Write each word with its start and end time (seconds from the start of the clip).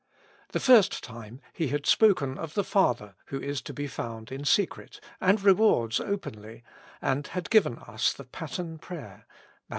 The 0.53 0.59
first 0.59 1.03
time 1.03 1.39
He 1.53 1.67
had 1.67 1.85
spoken 1.85 2.35
of 2.35 2.55
the 2.55 2.63
Father 2.63 3.13
who 3.27 3.39
is 3.39 3.61
to 3.61 3.71
be 3.71 3.85
found 3.85 4.31
in 4.31 4.45
secret, 4.45 4.99
and 5.19 5.39
rewards 5.43 5.99
openly, 5.99 6.63
and 7.03 7.27
had 7.27 7.51
given 7.51 7.77
us 7.77 8.11
the 8.11 8.23
pattern 8.25 8.79
prayer 8.79 9.27
(Matt. 9.27 9.27